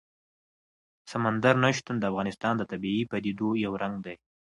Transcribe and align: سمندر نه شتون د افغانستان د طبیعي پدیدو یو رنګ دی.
سمندر 1.11 1.55
نه 1.63 1.69
شتون 1.77 1.95
د 1.99 2.03
افغانستان 2.11 2.53
د 2.57 2.61
طبیعي 2.71 3.03
پدیدو 3.11 3.49
یو 3.65 3.73
رنګ 3.83 3.95
دی. 4.05 4.15